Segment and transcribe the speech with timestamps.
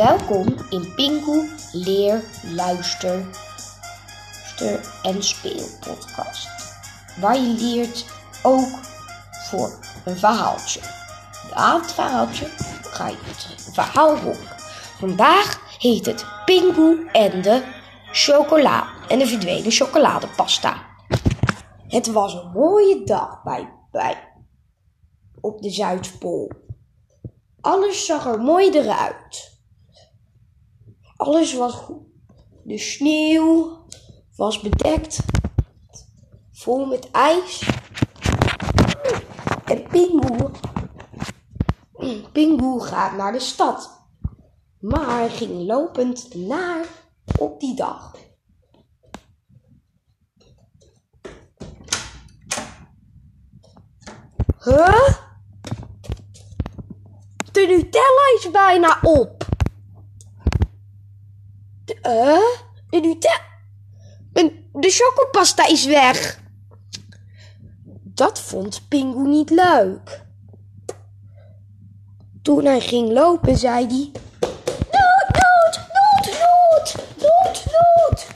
[0.00, 3.26] Welkom in Pingu Leer, Luister
[5.02, 6.48] en Speelpodcast.
[7.20, 8.04] Waar je leert
[8.42, 8.78] ook
[9.48, 10.80] voor een verhaaltje.
[11.54, 12.46] Na het verhaaltje
[12.82, 14.56] ga je het verhaal horen.
[14.98, 17.62] Vandaag heet het Pingu en de
[18.12, 20.86] chocola en de verdwenen chocoladepasta.
[21.88, 24.32] Het was een mooie dag bij, bij
[25.40, 26.52] op de Zuidpool.
[27.60, 29.59] Alles zag er mooi eruit.
[31.20, 32.02] Alles was goed.
[32.64, 33.84] De sneeuw
[34.36, 35.18] was bedekt,
[36.52, 37.68] vol met ijs.
[39.64, 40.50] En Pingu,
[42.32, 43.90] Pingu gaat naar de stad.
[44.78, 46.86] Maar ging lopend naar
[47.38, 48.14] op die dag.
[54.64, 55.08] Huh?
[57.52, 59.39] De Nutella is bijna op.
[62.02, 62.40] De,
[62.90, 63.48] uh, de.
[64.72, 66.40] De chocopasta is weg.
[68.02, 70.22] Dat vond Pingu niet leuk.
[72.42, 74.10] Toen hij ging lopen, zei hij...
[74.90, 78.26] Nood, nood, nood, nood, nood, nood.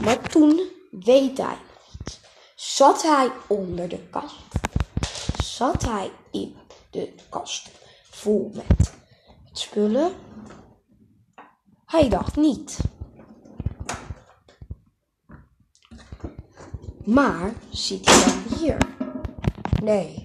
[0.00, 0.60] Maar toen
[0.90, 1.56] weet hij
[1.90, 2.20] niet.
[2.54, 4.34] Zat hij onder de kast?
[5.42, 6.56] Zat hij in
[6.90, 7.68] de kast
[8.10, 8.99] vol met
[9.52, 10.12] spullen?
[11.84, 12.78] Hij dacht niet.
[17.04, 18.76] Maar zit hij dan hier?
[19.82, 20.22] Nee.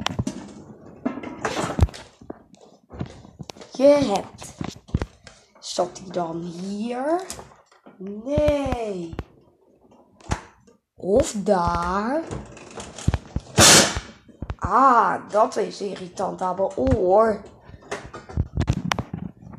[3.72, 4.54] Je hebt.
[5.60, 7.22] Zat hij dan hier?
[7.98, 9.16] Nee.
[10.96, 12.24] Of daar?
[14.56, 17.42] Ah, dat is irritant aan mijn oor.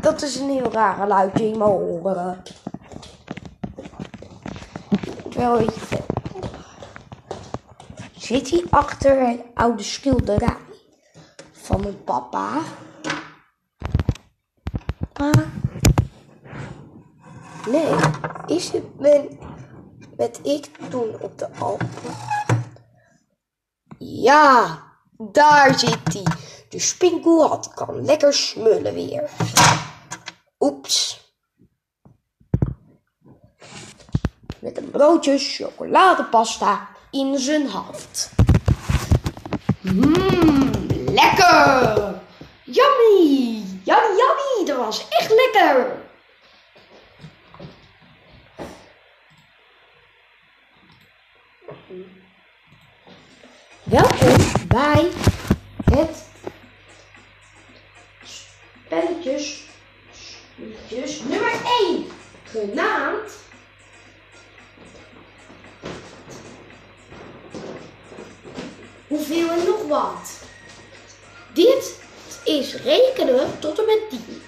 [0.06, 2.42] Dat is een heel rare geluidje in mijn oren.
[5.36, 5.60] Wel.
[8.16, 10.56] Zit hij achter een oude schilderij
[11.52, 12.60] van mijn papa?
[17.70, 17.94] Nee,
[18.46, 19.38] is het met,
[20.16, 21.88] met ik toen op de Alpen?
[23.98, 24.78] Ja,
[25.18, 26.26] daar zit hij.
[26.68, 29.30] De spinkelhat kan lekker smullen weer.
[30.66, 31.20] Oeps.
[34.58, 38.30] Met een broodje chocoladepasta in zijn hand.
[39.80, 40.70] Mmm,
[41.08, 42.20] lekker!
[42.64, 43.64] Yummy!
[43.84, 44.66] Yummy, yummy!
[44.66, 46.04] Dat was echt lekker!
[53.82, 54.36] Welkom
[54.68, 55.10] bij
[55.84, 56.35] het
[69.26, 70.40] Hoeveel en nog wat.
[71.52, 71.98] Dit
[72.44, 74.42] is rekenen tot en met 10.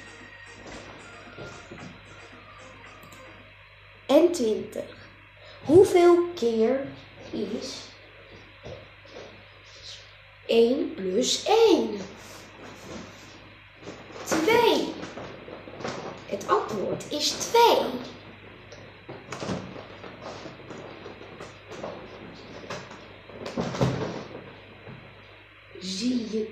[4.07, 4.83] En 20.
[5.65, 6.87] Hoeveel keer
[7.31, 7.75] is
[10.47, 12.01] 1 plus 1?
[14.25, 14.95] 2.
[16.27, 17.63] Het antwoord is 2.
[25.89, 26.47] Zie je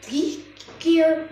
[0.00, 0.44] 3
[0.78, 1.28] keer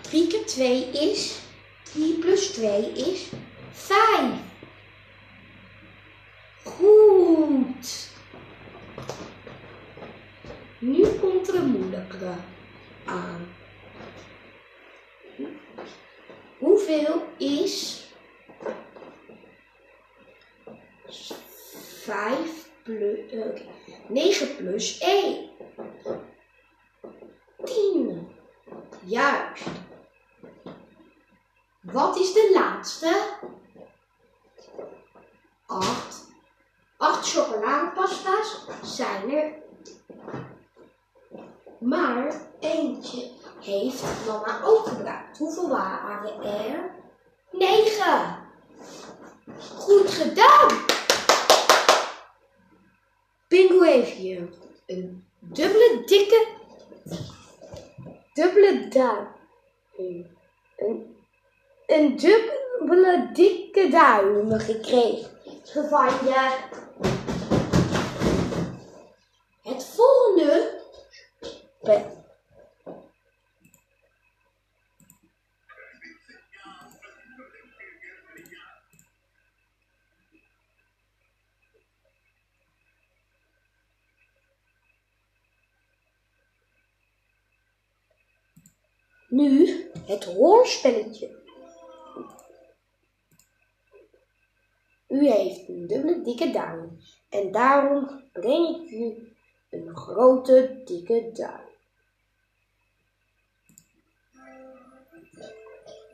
[0.00, 1.38] 3 keer 2 is
[1.82, 3.28] 3 plus 2 is
[3.72, 4.38] 5.
[6.64, 8.08] Goed.
[10.78, 12.34] Nu komt er een moeilijkere
[13.04, 13.48] aan.
[16.58, 18.04] Hoeveel is
[22.10, 23.46] 5 plus, uh,
[24.10, 25.50] 9 plus 1?
[27.64, 28.28] 10.
[29.04, 29.64] Juist.
[31.80, 33.38] Wat is de laatste?
[35.66, 36.28] 8.
[36.96, 39.58] 8 chocoladepasta's zijn er
[41.80, 43.30] maar eentje
[43.60, 45.38] heeft mama ook gebruikt.
[45.38, 46.90] Hoeveel waren er?
[47.50, 48.36] Negen.
[49.76, 50.68] Goed gedaan.
[53.48, 54.48] Pingu heeft hier
[54.86, 56.46] een dubbele dikke,
[58.32, 59.28] dubbele duim.
[60.76, 61.16] Een,
[61.86, 65.30] een, dubbele dikke duim gekregen
[66.24, 66.58] je.
[69.62, 70.78] Het volgende
[89.30, 91.38] Nu het hoorspelletje.
[95.08, 96.98] U heeft een dubbele dikke duim
[97.28, 99.32] en daarom breng ik u
[99.70, 101.68] een grote dikke duim.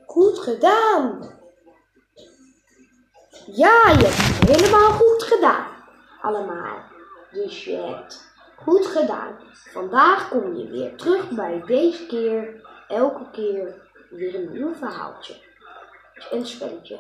[0.07, 1.35] Goed gedaan!
[3.47, 5.67] Ja, je hebt helemaal goed gedaan.
[6.21, 6.83] Allemaal.
[7.31, 9.39] Dus je hebt goed gedaan.
[9.53, 13.75] Vandaag kom je weer terug bij deze keer, elke keer
[14.11, 15.35] weer een nieuw verhaaltje.
[16.31, 16.99] En spelletje.